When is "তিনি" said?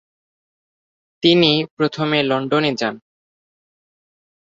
1.23-1.51